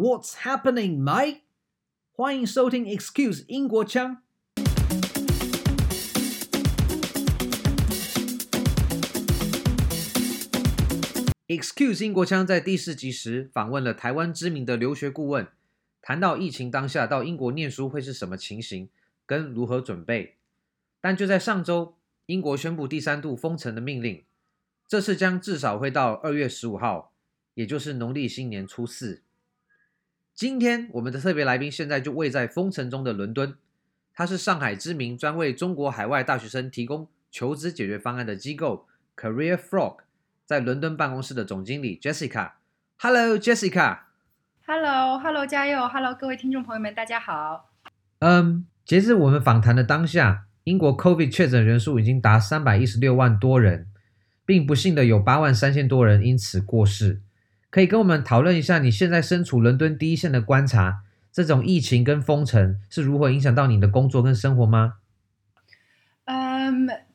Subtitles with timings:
[0.00, 1.40] What's happening, mate？
[2.12, 4.22] 欢迎收听 Excuse 英国腔。
[11.48, 15.48] Excuse 英国腔在第四集时访问了台湾知名的留学顾问，
[16.00, 18.88] 谈到疫情当下到英国念书会是什么情形，
[19.26, 20.36] 跟如何准备。
[21.00, 21.96] 但就在上周，
[22.26, 24.22] 英国宣布第三度封城的命令，
[24.86, 27.12] 这次将至少会到二月十五号，
[27.54, 29.22] 也就是农历新年初四。
[30.38, 33.56] 今天我们的特别来宾现在就位在封城中的伦敦，
[34.14, 38.86] 他是上海知名专为中国海外大学生提供求职解决方案的机构
[39.16, 39.96] Career Frog，
[40.46, 42.52] 在伦敦办公室的总经理 Jessica。
[42.98, 43.98] Hello Jessica。
[44.64, 47.70] Hello Hello 嘉佑 Hello 各位听众朋友们，大家好。
[48.20, 53.88] 嗯，截至我们访谈的当下，英国 COVID 确诊人数已经达三百一十六万多人，
[54.46, 57.22] 并不幸的有八万三千多人因此过世。
[57.70, 64.94] 可以跟我们讨论一下，你现在身处伦敦第一线的观察，这种疫情跟封城是如何影响到你的工作跟生活吗？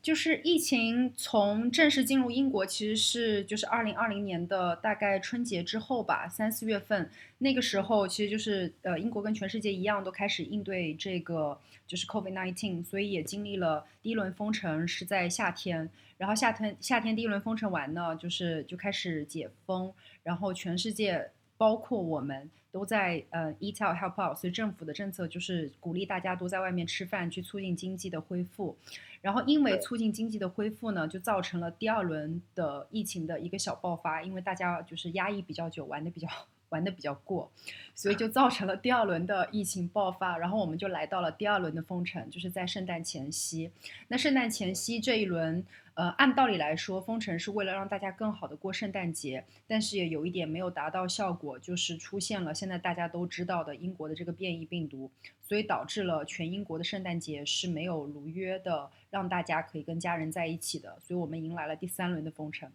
[0.01, 15.89] 就是疫情从正式进入英国，其实是就是二零二零年的大概春节之后吧，三四月份那个时候，其实就是呃，英国跟全世界一样都开始应对这个就是 COVID-19，所以也经历了第一轮封城是在夏天。
[16.17, 19.91] 然后夏天夏天第一轮封城完呢，就是就开始解封，
[20.23, 21.31] 然后全世界
[21.63, 28.75] 包括我们都在呃 eat out help out，所以政府的政策就是鼓励大家都在外面吃饭，去促进经济的恢复。
[29.21, 36.27] 然后因为促进经济的恢复呢，就造成了第二轮的疫情的一个小爆发，因为大家就是压抑比较久，玩的比较。
[36.73, 37.51] 玩的比较过，
[37.93, 43.69] 所以就造成了第二轮的疫情爆发，然后我们就来到了第二轮的封城，就是在圣诞前夕。
[44.07, 62.71] 那圣诞前夕这一轮，呃，按道理来说，封城是为了让大家更好的过圣诞节，但是也有一点没有达到效果，就是出现了现在大家都知道的英国的这个变异病毒，所以导致了全英国的圣诞节是没有如约的让大家可以跟家人在一起的，所以我们迎来了第三轮的封城。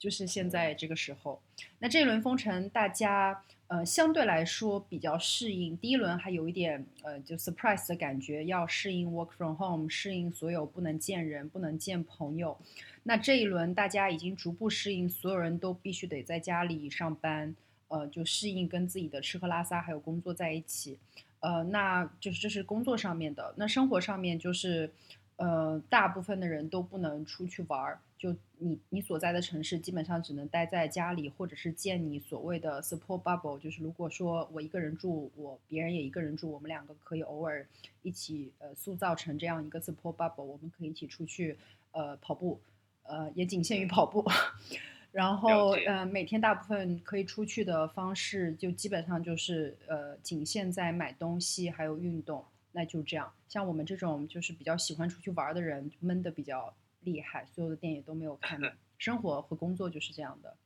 [0.00, 1.42] 就是现在这个时候，
[1.78, 5.76] 那这一轮封城，大家呃相对来说比较适应。
[5.76, 12.56] 第一轮还有一点呃就 surprise 的感觉，要适应 work from home，适应所有不能见人、不能见朋友。
[13.02, 17.54] 那这一轮大家已经逐步适应，所有人都必须得在家里上班，
[17.88, 20.98] 呃，就适应跟自己的吃喝拉撒还有工作在一起。
[21.40, 23.54] 呃，那就是这是工作上面的。
[23.58, 24.90] 那生活上面就是。
[25.40, 37.66] 呃，大部分的人都不能出去玩儿，就你你所在的城市基本上只能待在家里，或者是建你所谓的 support bubble，就是如果说我一个人住，我别人也一个人住，我们两个可以偶尔
[38.02, 41.56] 一起呃塑造成这样一个 support bubble，我们可以一起出去
[41.92, 42.60] 呃跑步，
[43.04, 44.22] 呃也仅限于跑步，
[45.10, 52.44] 然后呃每天大部分可以出去的方式就基本上就是呃仅限在买东西还有运动。
[52.72, 58.58] 那就这样，像我们这种就是比较喜欢出去玩的人，闷的比较厉害，所有的店也都没有开。
[58.96, 60.56] 生活和工作就是这样的。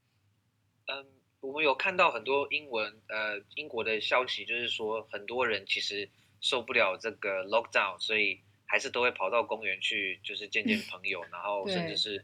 [0.86, 1.06] 嗯，
[1.40, 6.10] 我们有看到很多英文，呃，英国的消息，就是说很多人其实
[6.40, 12.22] 受不了这个 lockdown，所以还是都会跑到公园去，就是见见朋友，然后甚至是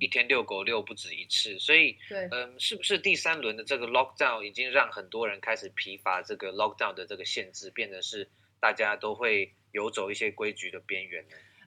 [0.00, 1.56] 一天遛狗遛不止一次。
[1.58, 1.96] 所以，
[2.32, 8.28] 嗯，是不是第三轮的这个 lockdown 已经让很多人开始疲乏这个 lockdown 的这个限制，变得是？
[8.60, 11.24] 大家都会游走一些规矩的边缘。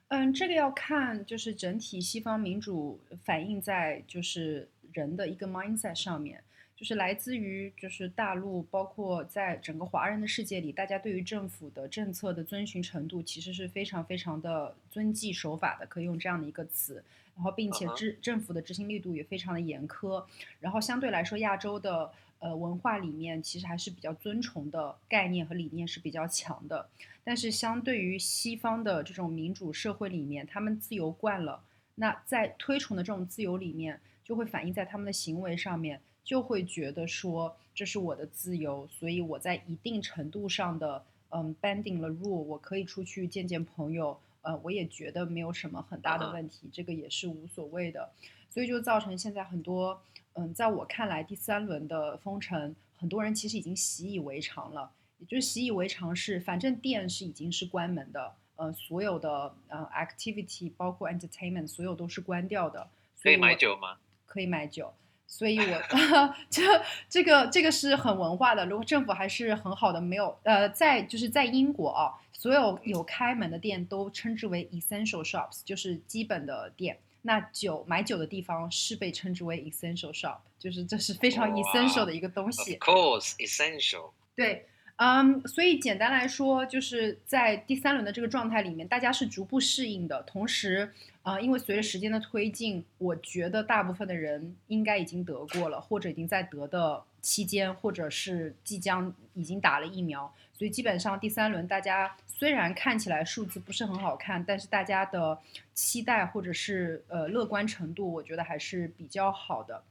[0.08, 6.44] 嗯，这个要看就是整体西方民主反映在就是人的一个 mindset 上面，
[6.76, 17.02] 就是来自于就是大陆，包括在整个华人的世界里，大家对于政府的政策的遵循程度其实是非常非常的遵纪守法的，可以用这样的一个词。
[17.34, 20.24] 然后并且执政府的执行力度也非常的严苛。
[20.60, 22.12] 然后相对来说，亚洲的。
[22.44, 26.86] 呃，文化里面其实还是比较尊崇的概念和理念是比较强的，
[27.24, 48.10] 但是相对于西方的这种民主社会里面，他们自由惯了，那在推崇的这种自由里面，就会反映在他们的行为上面，就会觉得说这是我的自由，所以我在一定程度上的嗯 bending the rule，我可以出去见见朋友，呃，我也觉得没有什么很大的问题，这个也是无所谓的，
[48.50, 49.98] 所以就造成现在很多。
[50.34, 54.90] 嗯，在我看来，第三轮的封城，很多人其实已经习以为常了。
[55.18, 62.88] 也就是习以为常是，反正店是已经是关门的，呃，所有的呃 activity 包括 entertainment，所有都是关掉的。
[63.22, 63.98] 可以买酒吗？
[64.26, 64.92] 可以买酒，
[65.28, 65.82] 所以我
[66.50, 66.62] 这
[67.08, 68.66] 这个这个是很文化的。
[68.66, 76.98] 如果政府还是很好的，没有呃，在就是在英国啊，所有有开门的店都称之为 essential shops，就是基本的店。
[77.26, 82.74] 那酒买酒的地方是被称之为 essential shop，就是这是非常 essential 的一个东西。
[82.74, 84.10] Of course, essential。
[84.36, 84.66] 对，
[84.96, 90.22] 嗯，所以简单来说，就是在第三轮的这个状态里面，大家是逐步适应的。
[90.24, 90.92] 同时，
[91.22, 100.32] 啊、呃，因为随着时间的推进，我觉得大部分的人应该已经得过了，或者已经在得的期间，或者是即将已经打了疫苗。
[100.52, 105.40] 所以基本上第三轮，大家虽然看起来数字不是很好看，但是大家的
[105.72, 109.82] 期待或者是呃乐观程度，我觉得还是比较好的。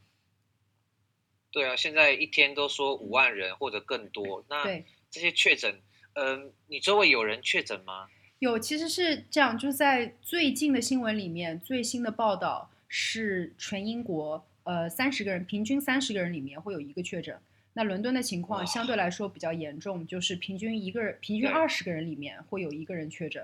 [1.51, 4.63] 对啊，现在一天都说五万人或者更多，那
[5.11, 5.81] 这些确诊，
[6.13, 8.07] 嗯、呃，你周围有人确诊吗？
[8.39, 17.37] 有，其实是这样，就是在最近的新闻里面，最新的报道是全英国，呃，三十个人，平均三十个人里面会有一个确诊。
[17.73, 23.43] 那伦敦的情况相对来说比较严重，就是平均一个人，平均二十个人里面会有一个人确诊。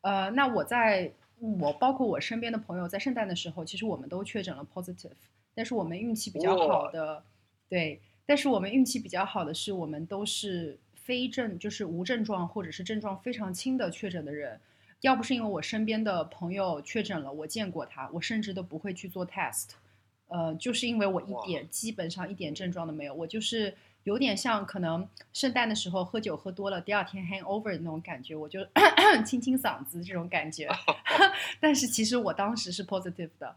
[0.00, 5.10] 呃，那我在我包括我身边的朋友，在圣诞的时候，其实我们都确诊了 positive，
[5.54, 7.22] 但是我们运气比较好的。
[7.68, 14.60] 对，但是我们运气比较好的是，我们都是非症，就是无症状或者是症状非常轻的确诊的人。
[15.02, 19.68] 要不是因为我身边的朋友确诊了，我见过他，我甚至都不会去做 test。
[20.28, 30.68] 呃，就是因为我一点基本上一点症状都没有，我就是有点像可能圣诞的时候喝酒喝多了，第二天 hangover 的那种感觉，我就咳 咳清清嗓子这种感觉。
[31.60, 33.56] 但是其实我当时是 positive 的。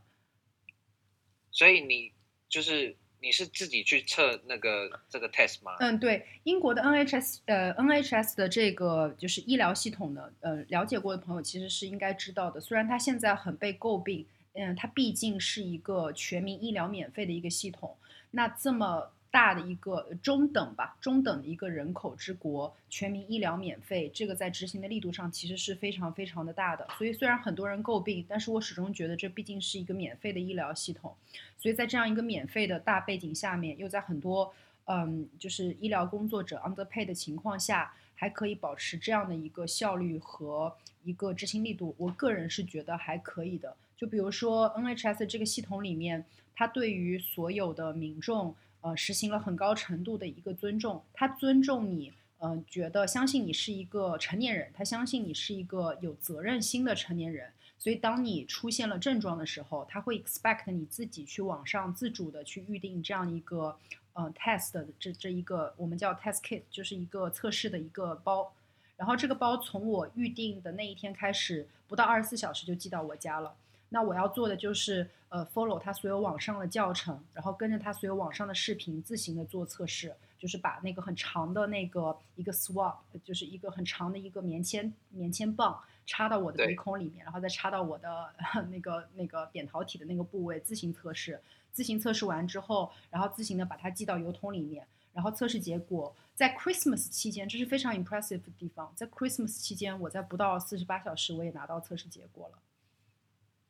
[1.51, 2.11] 所以你
[2.49, 2.95] 就是。
[3.23, 5.73] 你是自己去测那个这个 test 吗？
[5.79, 12.59] 嗯，对，英国的 NHS 呃 NHS 的这个就是医疗系统呢，呃，了解过的朋友其实是应该知道的。
[12.59, 17.95] 虽然它现在很被诟病，嗯，它毕竟是一个全民医疗免费的一个系统，
[18.31, 19.11] 那这么。
[19.33, 26.85] 大的一个中等吧，中等的一个人口之国，全民医疗免费，这个在执行的力度上其实是非常非常的大的。
[26.97, 31.15] 所以虽然很多人诟病，但是我始终觉得这毕竟是一个免费的医疗系统。
[31.57, 40.75] 所以在这样一个免费的大背景下面，又在很多嗯，就是医疗工作者 underpay 的情况下，还可以保持这样的一个效率和
[41.05, 43.77] 一个执行力度，我个人是觉得还可以的。
[44.01, 46.25] 就比如说 NHS 这个系统里面，
[46.55, 48.55] 它对于所有的民众。
[48.83, 63.77] 呃，实行了很高程度的一个尊重，它尊重你，嗯、呃，觉得相信你是一个成年人，他相信你是一个有责任心的成年人，所以当你出现了症状的时候，他会 expect 你自己去网上自主的去预定这样一个
[64.13, 68.51] 呃 test 的这这一个我们叫 test kit，就是一个测试的一个包，
[68.97, 73.53] 然后这个包从我预定的那一天开始，不到二十四小时就寄到我家了。
[73.93, 88.33] 那我要做的就是，呃，follow 他所有网上的教程，然后跟着他所有网上的视频自行的做测试，就是把那个很长的那个一个 swab，就是一个很长的一个棉签棉签棒插到我的鼻孔里面，然后再插到我的
[88.71, 91.41] 那个那个扁桃体的那个部位自行测试，
[91.73, 102.57] 自行测试完之后，然后自行的把它寄到邮筒里面，然后测试结果在 Christmas 期间，这是非常 impressive 的地方，在 Christmas 期间，我在不到四十八小时我也拿到测试结果了。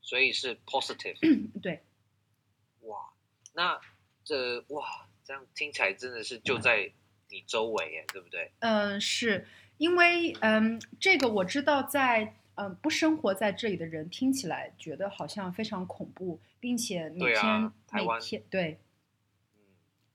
[0.03, 1.15] 所以是 positive，
[1.61, 1.83] 对，
[2.81, 2.97] 哇，
[3.53, 3.79] 那
[4.23, 6.91] 这哇，这样听起来真的是就在
[7.29, 8.51] 你周围耶，对不对？
[8.59, 18.79] 嗯，是因为嗯，这个我知道在，嗯不生活在这里的人听起来觉得好像非常恐怖，并且每天、啊、每天对，
[19.53, 19.61] 嗯，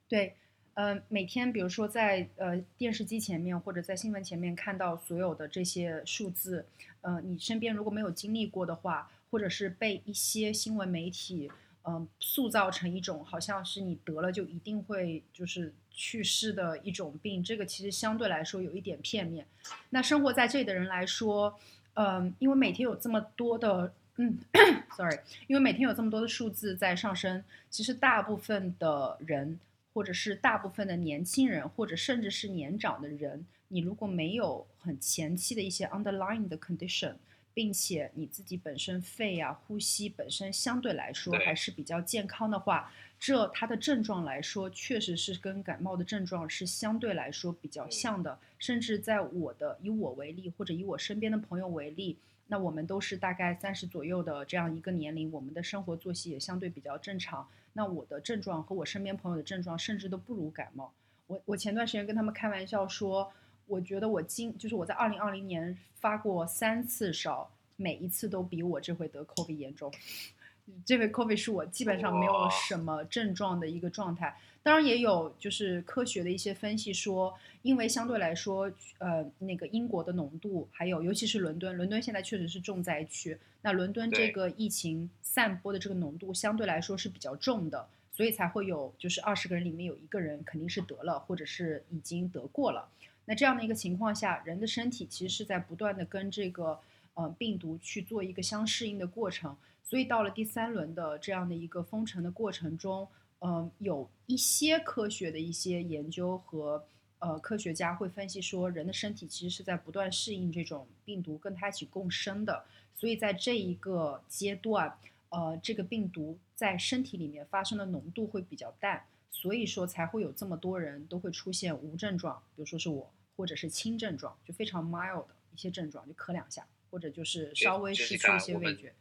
[0.08, 0.36] 对，
[0.74, 6.68] 呃，每天比如说在呃电视机前面或者在新闻前面看到所有的这些数字，
[7.02, 9.10] 呃，你身边如果没有经历过的话。
[9.36, 11.50] 或者是被一些新闻媒体，
[11.84, 19.46] 嗯、塑造成一种好像是你得了就一定会就是去世的一种病，这个其实相对来说有一点片面。
[19.90, 21.54] 那生活在这里的人来说，
[21.96, 24.38] 嗯、因为每天有这么多的，嗯，
[24.96, 29.60] sorry，因为每天有这么多的数字在上升，其实大部分的人，
[29.92, 37.16] 或者是大部分的年轻人，或者甚至是年长的人，你如果没有很前期的一些 underlying 的 condition。
[37.56, 48.38] 并且你自己本身肺啊、呼吸本身相对来说还是比较健康的话，这它的症状来说确实是跟感冒的症状是相对来说比较像的。
[48.58, 57.48] 甚至在我的以我为例，或者以我身边的朋友为例，那我们都是大概三十左右的这样一个年龄，我们的生活作息也相对比较正常。
[57.72, 60.92] 那我的症状和我身边朋友的症状甚至都不如感冒。
[61.26, 63.32] 我我前段时间跟他们开玩笑说。
[63.66, 69.92] 我觉得我今就是我在二零二零年发过三次烧，每一次都比我这回得 COVID 严重。
[70.84, 74.36] 这回 COVID 是我基本上没有什么症状的一个状态。
[74.62, 77.32] 当然也有就是科学的一些分析说，
[77.62, 83.38] 因为相对来说，呃，那个英国的浓度，还有尤其是伦敦，伦敦现在确实是重灾区。
[83.62, 87.88] 那伦敦这个疫情散播的这个浓度相对来说是比较重的。
[88.12, 92.88] 所以才会有就是二十个人里面有一个人肯定是得了，或者是已经得过了。
[93.26, 96.80] 那这样的一个情况下，人的身体其实是在不断的跟这个
[97.14, 99.54] 呃病毒去做一个相适应的过程。
[99.82, 103.06] 所以到了第三轮的这样的一个封城的过程中，
[103.40, 106.84] 嗯、呃，有一些科学的一些研究和
[107.18, 112.64] 呃科学家会分析说，人的身体其实是在不断适应这种病毒跟它一起共生的。
[112.94, 128.94] 所以在这一个阶段，呃，这个病毒在身体里面发生的浓度会比较淡，所以说才会有这么多人都会出现无症状，比如说是我，或者是轻症状，就非常 mild 的一些症状，就咳两下，或者就是稍微失去一些味觉。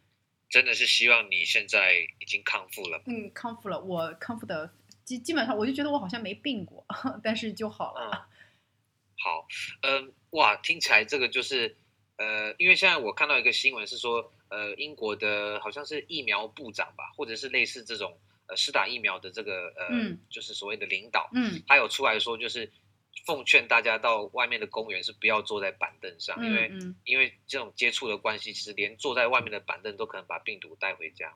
[0.49, 3.01] 真的是希望你现在已经康复了。
[3.07, 4.71] 嗯，康复了，我康复的
[5.03, 6.85] 基基本上，我就觉得我好像没病过，
[7.23, 8.11] 但是就好了。
[8.11, 8.11] 嗯、
[9.17, 9.47] 好，
[9.81, 11.75] 嗯，哇，听起来这个就是，
[12.17, 22.69] 呃，因为现在我看到一个新闻是说，呃，英国的好像是疫苗部长吧，或者是类似这种，呃，施打疫苗的这个，呃，嗯、就是所谓的领导，嗯，他有出来说就是。
[23.25, 31.33] 奉劝大家到外面的公园是不要坐在板凳上，因为、嗯、因为这种接触的关系，其实连坐在外面的板凳都可能把病毒带回家。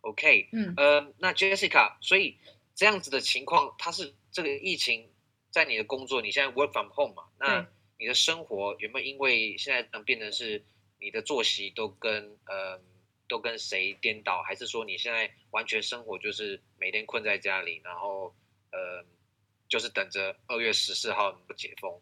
[0.00, 2.38] OK，嗯，呃，那 Jessica，所以
[2.74, 5.08] 这样子的情况，它是这个疫情
[5.50, 7.24] 在你的工作，你现在 work from home 嘛？
[7.38, 10.64] 那你的生活有没有因为现在能变成是
[10.98, 12.80] 你的作息都跟呃
[13.28, 18.34] 都跟谁颠倒，还是说你现在完全生活就是每天困在家里，然后
[18.72, 19.04] 呃？
[19.72, 21.98] 就是等着二月十四号能够解封。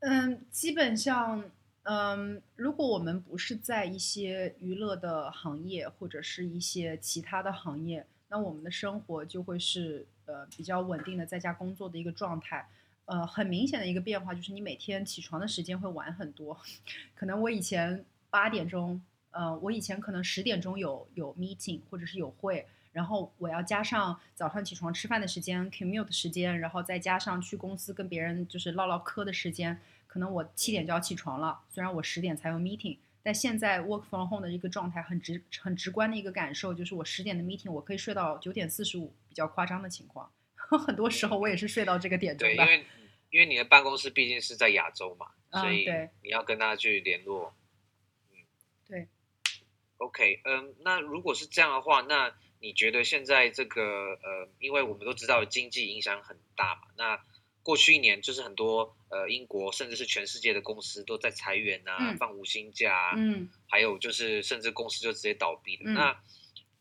[0.00, 1.42] 嗯，基本上，
[1.84, 12.68] 嗯，如果我们不是在一些娱乐的行业或者是一些其他的行业，那我们的生活就会是呃比较稳定的在家工作的一个状态。
[13.06, 16.60] 呃，很明显的一个变化就是你每天起床的时间会晚很多。
[17.16, 22.66] 可能我以前八点钟，呃，我以前可能十点钟有有 meeting 或者是有会。
[22.96, 31.60] 然后我要加上早上起床吃饭的时间，commute 的时间，然后再加上去公司跟别人就是唠唠嗑的时间，可能我七点就要起床了。
[31.68, 40.32] 虽然我十点才有 meeting，但现在 work from home 的一个状态很直很直观的一个感受就是我十点的 meeting 我可以睡到九点四十五，比较夸张的情况。
[40.56, 42.56] 很多时候我也是睡到这个点钟的。
[42.56, 42.86] 对，因为
[43.28, 45.26] 因为你的办公室毕竟是在亚洲嘛，
[45.60, 45.86] 所以
[46.22, 47.54] 你要跟他去联络。
[48.30, 48.36] 嗯，
[48.88, 49.08] 对。
[49.98, 53.82] OK，嗯，那如果是这样的话，那你觉得现在这个
[54.22, 57.22] 呃，因为我们都知道经济影响很大嘛，那
[57.62, 65.82] 过去一年就是很多呃英国甚至是全世界的公司都在裁员啊，嗯、放无薪假啊，嗯，还有就是甚至公司就直接倒闭了。
[65.86, 66.22] 嗯、那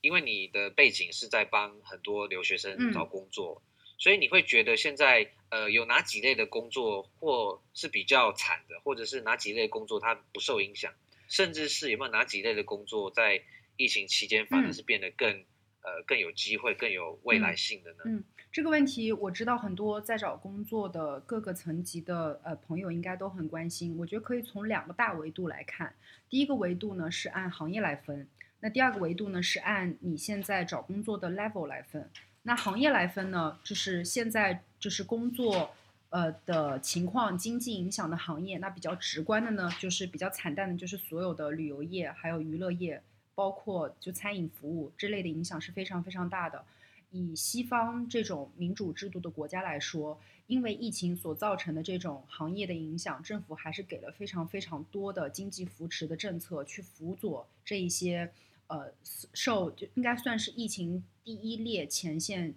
[0.02, 10.94] 因为你的背景是在帮很多留学生找工作，嗯、所以你会觉得现在呃有哪几类的工作或是比较惨的，或者是哪几类工作它不受影响，
[11.28, 13.44] 甚至是有没有哪几类的工作在
[13.76, 15.46] 疫情期间反而是变得更、嗯
[15.86, 17.98] 呃，更有机会、更有未来性的呢？
[18.06, 23.96] 嗯，这个问题我知道很多在找工作的各个层级的呃朋友应该都很关心。
[24.00, 25.94] 我觉得可以从两个大维度来看。
[26.28, 28.28] 第一个维度呢是按行业来分，
[28.62, 32.10] 那第二个维度呢是按你现在找工作的 level 来分。
[32.42, 35.70] 那行业来分呢，就是现在就是工作
[36.10, 38.58] 呃的情况、经济影响的行业。
[38.58, 43.04] 那比较直观的呢，就是比较惨淡的，就是所有的旅游业还有娱乐业。
[43.36, 46.66] 包括就餐饮服务之类的影响是非常非常大的。
[47.12, 58.32] 以西方这种民主制度的国家来说，因为疫情所造成的这种行业的影响，政府还是给了非常非常多的经济扶持的政策去辅佐这一些
[58.68, 58.92] 呃
[59.34, 62.54] 受就应该算是疫情第一列前线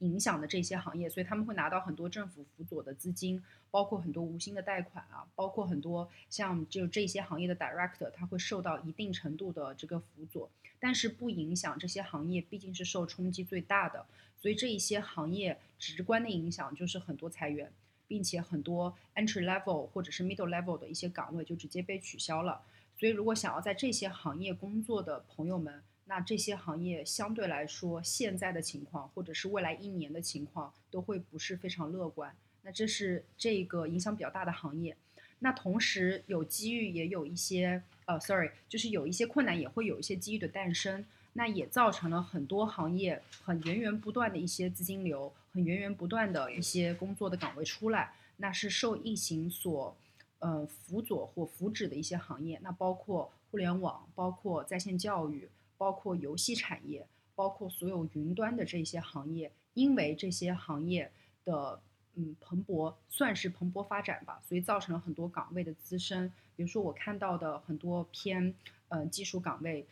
[0.00, 3.42] 影响的这些行业，所以他们会拿到很多政府辅佐的资金。
[3.74, 17.72] 包括很多无薪的贷款啊，包括很多像就这些行业的 director，他会受到一定程度的这个辅佐，但是不影响这些行业毕竟是受冲击最大的，所以这一些行业直观的影响就是很多裁员，
[18.06, 22.62] 并且很多 entry level 或者是 middle level 的一些岗位就直接被取消了。
[22.96, 32.36] 所以如果想要在这些行业工作的朋友们，那这些行业相对来说现在的情况或者是未来一年的情况都会不是非常乐观。
[32.64, 34.96] 那这是这个影响比较大的行业，
[35.40, 41.04] 那同时有机遇也有一些，呃，sorry，就是有一些困难也会有一些机遇的诞生，
[41.34, 49.94] 那也造成了很多行业很源源不断的一些资金流，很源源不断的一些工作的岗位出来，那是受疫情所，
[50.38, 61.12] 呃，辅佐或扶植的一些行业，那包括互联网，包括在线教育，包括游戏产业，包括所有云端的这些行业，因为这些行业
[61.44, 61.78] 的。
[62.16, 66.30] 嗯，蓬勃算是蓬勃发展吧，所以造成了很多岗位的滋生。
[66.56, 68.54] 比如说我看到的很多偏
[68.88, 69.86] 呃技术岗位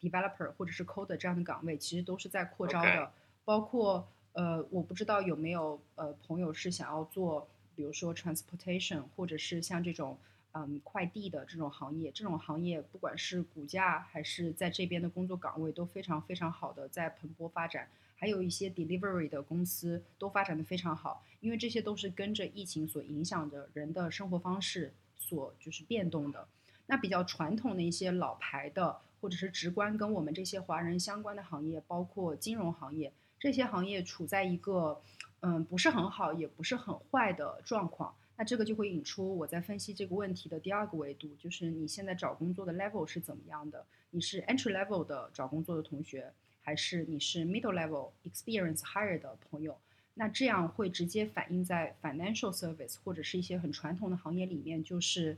[0.00, 3.12] ，developer 或者是 coder 这样的岗位，其实都是在扩招的。
[3.44, 10.16] 包括呃，我不知道有没有呃朋友是想要做，比如说 transportation，或者是像这种
[10.52, 17.88] 嗯快递的这种行业，这种行业不管是股价还是在这边的工作岗位都非常非常好的在蓬勃发展，
[18.20, 26.46] 还有一些 delivery 的公司都发展的非常好，因为这些都是跟着疫情所影响的人的生活方式所就是变动的。
[26.84, 33.10] 那比较传统的一些老牌的，或者是直观跟我们这些华人相关的行业，包括金融行业。
[33.38, 35.00] 这些行业处在一个，
[35.40, 38.14] 嗯，不是很好，也不是很坏的状况。
[38.36, 43.86] 那这个就会引出我在分析这个问题的第二个维度，就是你现在找工作的 level 是怎么样的？
[44.10, 46.30] 你是 entry level 的找工作的同学，
[46.62, 49.78] 还是你是 middle level experience higher 的朋友？
[50.14, 55.36] 那这样会直接反映在 financial service 或者是一些很传统的行业里面，就是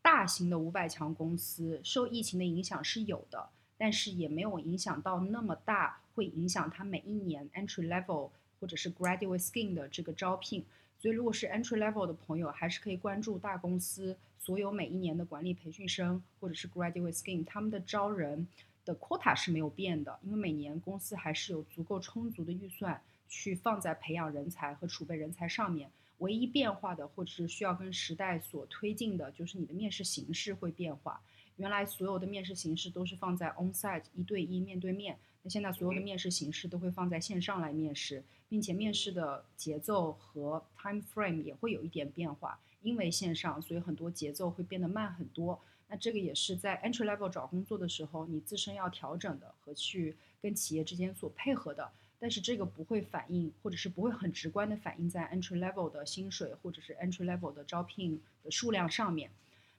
[0.00, 3.48] 大型的五百强公司受疫情的影响是有的。
[3.78, 10.64] 但是也没有影响到那么大，会影响他每一年 entry level 或者是 graduate scheme 的这个招聘。
[11.00, 18.46] 所以如果是 entry level 的朋友，还是可以关注大公司所有每一年的管理培训生或者是 graduate scheme，他们的招人
[18.84, 25.90] 的 quota 是没有变的，因为每年公司还是有足够充足的预算去放在培养人才和储备人才上面。
[26.18, 31.20] 唯一变化的或者是需要跟时代所推进的，就是你的面试形式会变化。
[31.56, 45.60] 原来所有的面试形式都是放在 on-site 一对一面对面，那现在所有的面试形式都会放在线上来面试，并且面试的节奏和 time frame 也会有一点变化，因为线上，所以很多节奏会变得慢很多。
[45.92, 51.90] 那这个也是在 entry level 找工作的时候，你自身要调整的和去跟企业之间所配合的。
[52.18, 59.30] 但是这个不会反映，或者是不会很直观的反映在 entry level 的薪水或者是 entry level 的招聘的数量上面。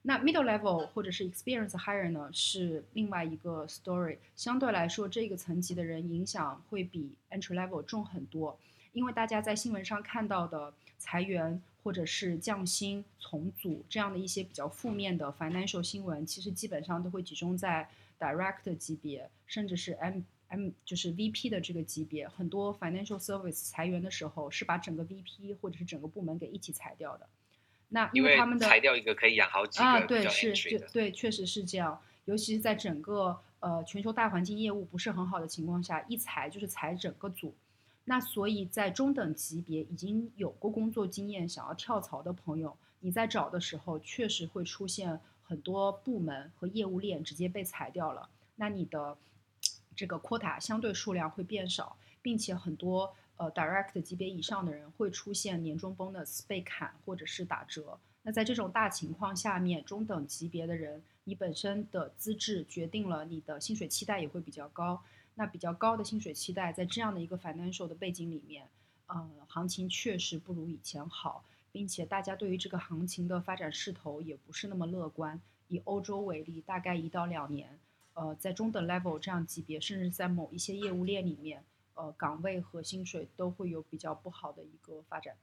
[0.04, 4.18] 那 middle level 或者是 experience higher 呢，是另外一个 story。
[4.36, 8.60] 相对来说，这个层级的人影响会比 entry level 重很多，
[8.92, 22.28] 因为大家在新闻上看到的裁员或者是降薪、重组这样的一些比较负面的 financial 新闻，其实基本上都会集中在 direct 级别，甚至是 M M 就是 VP 的这个级别。
[22.28, 27.28] 很多 financial service 裁员的时候，是把整个 VP 或者是整个部门给一起裁掉的。
[27.90, 32.00] 那因为他们的裁掉一个可以养好几个啊，对，是，对，确实是这样。
[32.26, 37.54] 尤其是在整个呃全球大环境业务不是很好的情况下，一裁就是裁整个组。
[38.06, 48.30] 那所以在中等级别已经有过工作经验想要跳槽的朋友，你在找的时候确实会出现很多部门和业务链直接被裁掉了。
[48.56, 49.18] 那你的
[49.96, 53.14] 这个 quota 相对数量会变少，并且很多。
[53.36, 57.98] 呃，direct 级别以上的人会出现年终 bonus 被砍或者是打折。
[58.22, 65.02] 那在这种大情况下面，中等级别的人，你本身的资质决定了你的薪水期待也会比较高。
[65.36, 68.70] 那比较高的薪水期待，在这样的一个 financial 的背景里面，
[69.08, 75.42] 呃，行情确实不如以前好，并且大家对于这个行情的发展势头也不是那么乐观。
[75.68, 77.80] 以欧洲为例，大概一到两年，
[78.14, 81.64] 呃，在中等 level 这样级别，甚至在某一些业务链里面。
[81.96, 85.38] 呃，岗位和薪水都会有比较不好的一个发展。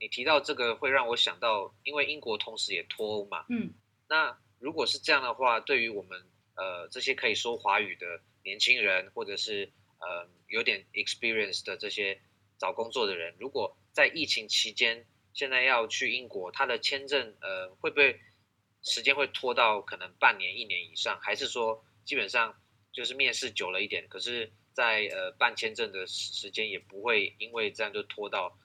[0.00, 3.74] 你提到这个，会让我想到，因为英国同时也脱欧嘛，嗯，
[4.08, 8.06] 那如果是这样的话，对于我们呃这些可以说华语的
[8.46, 12.18] 年轻人，或者是呃有点 experience 的这些
[12.56, 15.04] 找工作的人，如果在疫情期间
[15.34, 18.18] 现在要去英国，他的签证呃会不会
[18.80, 22.58] 时间会拖到可能半年、一年以上，还是说基本上
[22.90, 24.50] 就是面试久了一点，可是？
[24.76, 28.58] 在呃办签证的时间也不会因为这样就拖到。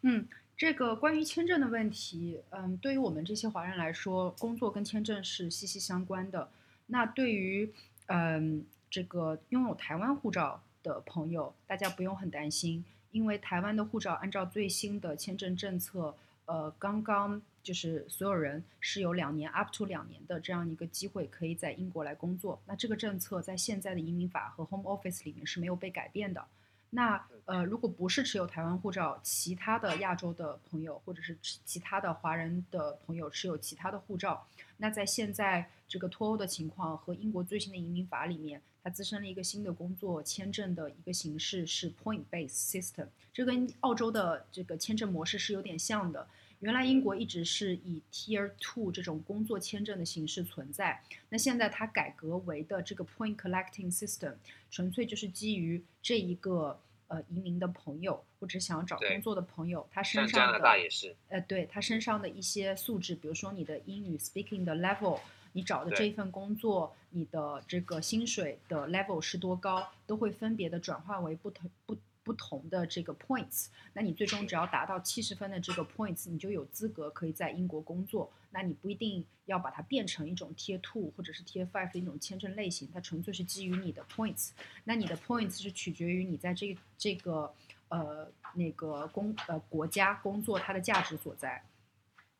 [0.00, 6.50] 嗯，这个关于签证的问题，嗯，对于我们这些华人来说，工作跟签证是息息相关的。
[6.86, 7.70] 那对于
[8.06, 16.14] 嗯这个拥有台湾护照的朋友，大家不用很担心，因为台湾的护照按照最新的签证政策，
[16.46, 17.42] 呃，刚刚。
[17.64, 22.60] 就是所有人是有两年 up to 两年的这样一个机会，可以在英国来工作。
[22.66, 26.44] 那这个政策在现在的移民法和 Home Office 里面是没有被改变的。
[26.90, 46.26] 那呃，如果不是持有台湾护照，其他的亚洲的朋友或者是其他的华人的朋友持有其他的护照，那在现在这个脱欧的情况和英国最新的移民法里面，它滋生了一个新的工作签证的一个形式是 point-based system，这跟澳洲的这个签证模式是有点像的。
[46.60, 54.34] 原来英国一直是以 Tier Two 这种工作签证的形式存在，那现在它改革为的这个 Point Collecting System，
[54.70, 56.80] 纯粹就是基于这一个
[57.14, 65.20] 呃移民的朋友，或者想要找工作的朋友，他身上的加拿大也是，呃，对他身上的一些素质，比如说你的英语 speaking 的 level，
[65.52, 71.96] 你找的这份工作，你的这个薪水的 level 是多高，都会分别的转化为不同不。
[72.24, 78.32] 不同的这个 points，那你最终只要达到七十分的这个 points，你就有资格可以在英国工作。
[78.50, 84.52] 那你不一定要把它变成一种 tier two 或者是 tier five 的一种签证类型，它纯粹是基于你的 points。
[84.84, 87.52] 那你的 points 是取决于你在这个这个
[87.88, 91.62] 呃那个工呃国家工作它的价值所在。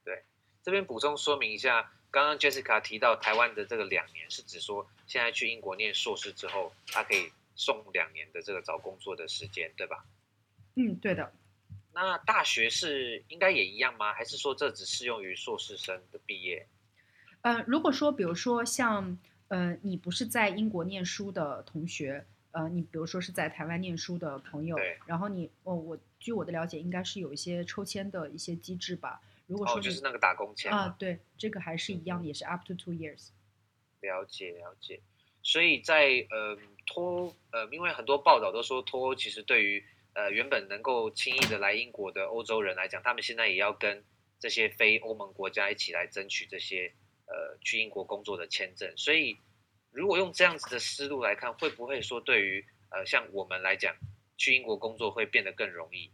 [0.03, 0.25] 对，
[0.63, 7.31] 这边补充说明一下，刚刚 Jessica 提到台湾的这个两年，是指说现在去英国念硕士之后，他可以。
[7.55, 10.05] 送两年的这个找工作的时间，对吧？
[10.77, 11.33] 嗯，对的。
[11.93, 14.13] 那大学是应该也一样吗？
[14.13, 16.67] 还是说这只适用于硕士生的毕业？
[17.43, 19.17] 呃，如果说，比如说像
[19.49, 29.21] 呃，你不是在英国念书的同学，呃，你比如说是在台湾念书的朋友，然后你哦，我据我的了解，应该是有一些抽签的一些机制吧？
[29.47, 33.29] 如果说、哦、就是那个打工签啊，对，这个还是一样的，也是 up to two years。
[34.01, 35.01] 了解了解。
[35.45, 44.03] 所以在呃脱呃，因为很多报道都说脱欧其实对于呃原本能够轻易的来英国的欧洲人来讲，他们现在也要跟
[44.41, 46.95] 这些非欧盟国家一起来争取这些
[47.27, 48.91] 呃去英国工作的签证。
[48.97, 49.37] 所以
[49.93, 53.95] 如果用这样子的思路来看，会不会说对于呃像我们来讲，
[54.39, 56.11] 去英国工作会变得更容易？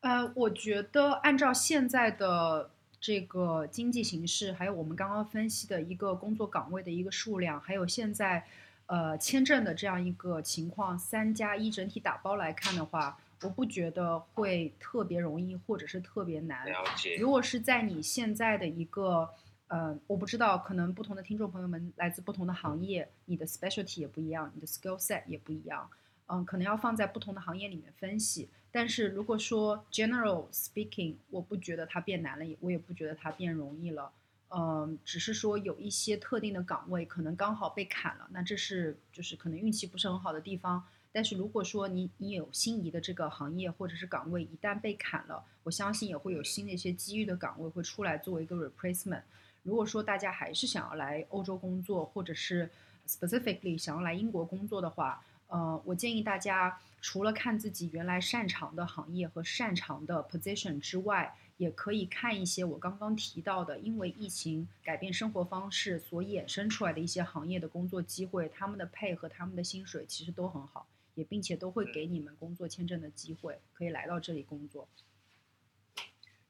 [0.00, 2.70] 呃，我觉得按照现在的。
[3.00, 8.44] 这个经济形势，还有我们刚刚分析的一个工作岗位的一个数量，还有现在，
[8.86, 16.66] 呃，签证的这样一个情况，三加一整体打包来看的话，我不觉得会特别容易，或者是特别难。
[16.66, 17.16] 了解。
[17.16, 19.28] 如果是在你现在的一个，
[19.68, 25.88] 呃，我不知道，可能不同的听众朋友们来自不同的行业，你的 specialty 也不一样，你的 skill set 也不一样，
[26.30, 28.48] 嗯，可能要放在不同的行业里面分析。
[28.70, 34.12] 但是如果说 general speaking，我不觉得它变难了，我也不觉得它变容易了，
[34.50, 40.84] 嗯，只是说有一些特定的岗位可能刚好被砍了，那这是就是可能运气不是很好的地方。
[41.12, 49.22] 但是如果说你你有心仪的这个行业或者是岗位一旦被砍了，我相信也会有新的一些机遇的岗位会出来作为一个 replacement。
[49.64, 52.70] 如果说大家还是想要来欧洲工作，或者是
[53.08, 74.88] specifically 想要来英国工作的话，呃，我建议大家除了看自己原来擅长的行业和擅长的 position 之外，也可以看一些我刚刚提到的，因为疫情改变生活方式所衍生出来的一些行业的工作机会，他们的配和他们的薪水其实都很好，也并且都会给你们工作签证的机会，可以来到这里工作。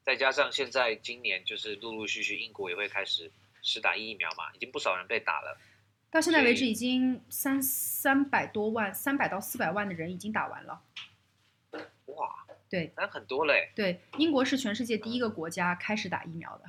[0.03, 5.57] 再加上现在今年就是陆陆续续英国也会开始施打疫苗嘛，已经不少人被打了。
[6.11, 10.81] 到现在为止，已经三三百多万，三百到四百万的人已经打完了。
[12.07, 13.71] 哇，对，那很多嘞。
[13.73, 16.65] 对，英国是全世界第一个国家开始打疫苗的。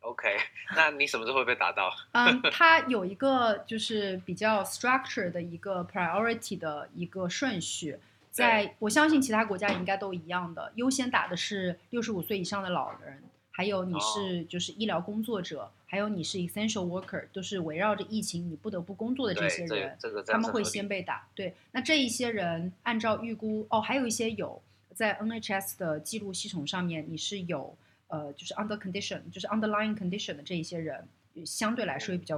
[0.00, 0.36] OK，
[0.74, 1.94] 那你什么时候会被打到？
[2.10, 8.00] 嗯，它有一个就是比较 structure 的一个 priority 的一个顺序，
[8.32, 13.22] 在我相信其他国家应该都一样的，优先打的是六十五岁以上的老人。
[13.56, 21.28] 还有你是就是医疗工作者，哦、还有你是 essential worker，都是围绕着疫情你不得不工作的这些人，这个、他们会先被打。
[21.36, 24.60] 对，那这一些人按照预估，哦，还有一些有
[24.92, 27.76] 在 NHS 的记录系统上面，你是有
[28.08, 31.06] 呃，就是 under condition，就是 underlying condition 的这一些人，
[31.46, 32.36] 相对来说也比较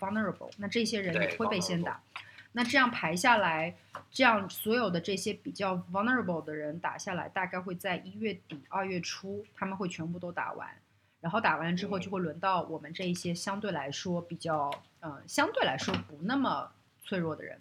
[0.00, 2.02] vulnerable，那这些人也会被先打。
[2.56, 3.76] 那这样排下来，
[4.10, 10.66] 这样所有的这些比较 vulnerable 的人打下来，大概会在一月底、二月初，他们会全部都打完，
[11.20, 17.60] 然后打完之后就会轮到我们这一些相对来说比较，嗯、呃，相对来说不那么脆弱的人。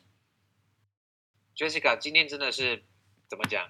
[1.57, 2.81] Jessica，今天真的是
[3.27, 3.69] 怎么讲？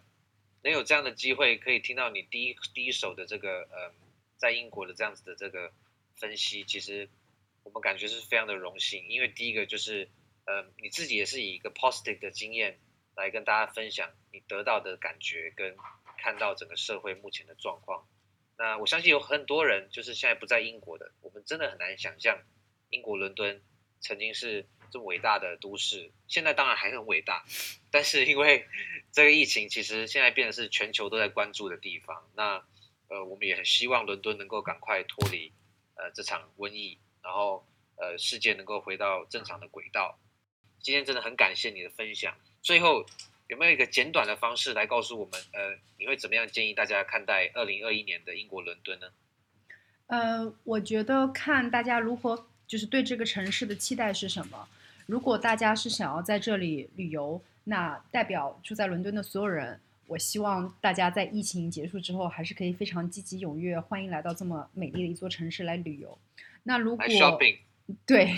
[0.61, 3.91] 能有这样的机会，可以听到你第一第一手的这个，呃，
[4.37, 5.71] 在英国的这样子的这个
[6.13, 7.09] 分析，其实
[7.63, 10.07] 我们感觉是非常的荣幸，因为第一个就是。
[10.45, 12.79] 呃，你自己也是以一个 positive 的经验
[13.15, 15.75] 来跟大家分享你得到的感觉，跟
[16.17, 18.07] 看到整个社会目前的状况。
[18.57, 22.39] 那我相信有很多人就是现在不在英国的，我们真的很难想象
[22.89, 23.61] 英国伦敦
[23.99, 27.43] 曾经是这么伟大的都市，现在当然还很伟大，
[27.91, 28.65] 但是因为
[29.11, 32.29] 这个疫情，其实现在变得是全球都在关注的地方。
[32.35, 32.63] 那
[33.07, 35.51] 呃，我们也很希望伦敦能够赶快脱离
[35.95, 40.19] 呃这场瘟疫，然后呃世界能够回到正常的轨道。
[40.85, 42.31] 今天真的很感谢你的分享。
[42.61, 43.03] 最后，
[43.47, 49.07] 有没有一个简短的方式来告诉我们，呃，你会怎么样建议大家看待二零二一年的英国伦敦呢？
[50.05, 54.67] 呃，我觉得看大家如何，就是对这个城市的期待是什么。
[55.07, 66.15] 如果大家是想要在这里旅游，那代表住在伦敦的所有人，我希望大家在疫情结束之后，还是可以非常积极踊跃，欢迎来到这么美丽的一座城市来旅游。
[66.61, 67.03] 那如果
[68.05, 68.35] 对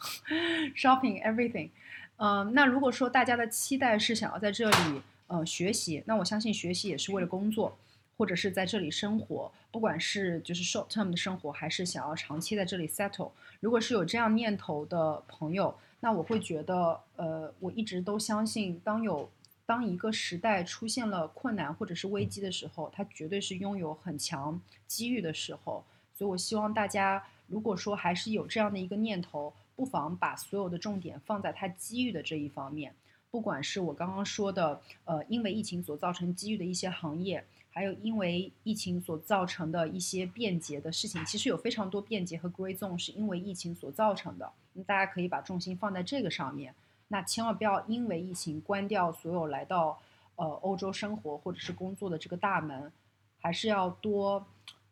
[0.76, 1.70] shopping everything，
[2.16, 7.78] 嗯、那如果说大家的期待是想要在这里呃学习，那我相信学习也是为了工作。
[8.16, 19.30] 或者是在这里生活，不管是就是 short term 的生活，还是想要长期在这里 settle，如果是有这样念头的朋友，那我会觉得，呃，我一直都相信，当有
[19.64, 25.82] 当一个时代出现了困难或者是危机的时候，它绝对是拥有很强机遇的时候。
[26.12, 32.94] 所以我希望大家，如果说还是有这样的一个念头，不妨把所有的重点放在它机遇的这一方面，
[33.30, 37.42] 不管是我刚刚说的，呃，因为疫情所造成机遇的一些行业。
[37.70, 44.52] 还有因为疫情所造成的一些便捷的事情，其实有非常多便捷和 Grey Zone 是因为疫情所造成的。
[44.74, 46.74] 那大家可以把重心放在这个上面。
[47.08, 49.98] 那千万不要因为疫情关掉所有来到
[50.36, 52.92] 呃欧洲生活或者是工作的这个大门，
[53.40, 54.46] 还是要多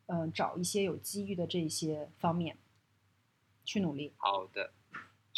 [0.06, 2.56] 嗯、找一些有机遇的这些方面
[3.64, 4.12] 去努力。
[4.16, 4.70] 好的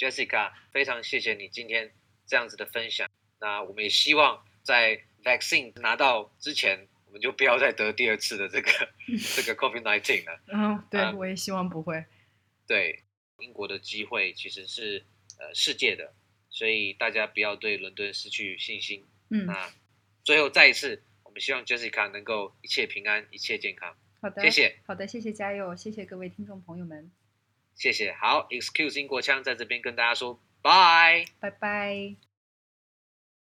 [0.00, 1.92] ，Jessica，非常谢谢你今天
[2.26, 3.06] 这样子的分享。
[3.38, 6.88] 那我们也希望在 vaccine 拿到之前。
[7.06, 8.70] 我们就不要再得第二次的这个
[9.34, 10.40] 这个 COVID-19 了。
[10.46, 12.04] 嗯，对、呃，我也希望不会。
[12.68, 13.02] 对，
[13.38, 15.04] 英国的机会其实是
[15.36, 16.14] 呃世界的，
[16.50, 19.04] 所以大家不要对伦敦失去信心。
[19.28, 19.72] 嗯，那
[20.22, 23.96] 最后再一次，我们希望 Jessica 能够一切平安，一切健康。
[24.22, 24.78] 好的，谢谢。
[24.86, 27.10] 好的，谢谢嘉佑，谢谢各位听众朋友们。
[27.80, 28.12] 谢谢。
[28.12, 31.50] 好，Excuse 英国腔在这边跟大家说拜拜。
[31.50, 32.29] 拜拜。